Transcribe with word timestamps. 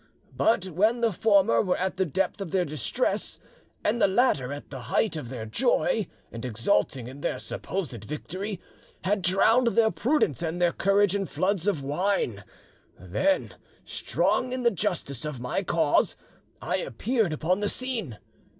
But 0.35 0.65
when 0.71 1.01
the 1.01 1.13
former 1.13 1.61
were 1.61 1.77
at 1.77 1.97
the 1.97 2.07
depth 2.07 2.41
of 2.41 2.49
their 2.49 2.65
distress 2.65 3.39
and 3.83 4.01
the 4.01 4.07
latter 4.07 4.51
at 4.51 4.71
the 4.71 4.79
height 4.89 5.15
of 5.15 5.29
their 5.29 5.45
joy, 5.45 6.07
and, 6.31 6.43
exulting 6.43 7.05
in 7.07 7.21
their 7.21 7.37
supposed 7.37 8.05
victory, 8.05 8.59
had 9.03 9.21
drowned 9.21 9.67
their 9.67 9.91
prudence 9.91 10.41
and 10.41 10.59
their 10.59 10.71
courage 10.71 11.13
in 11.13 11.27
floods 11.27 11.67
of 11.67 11.83
wine, 11.83 12.43
then, 12.97 13.53
strong 13.85 14.53
in 14.53 14.63
the 14.63 14.71
justice 14.71 15.23
of 15.23 15.39
my 15.39 15.61
cause, 15.61 16.15
I 16.63 16.77
appeared 16.77 17.31
upon 17.31 17.59
the 17.59 17.69
scene. 17.69 18.17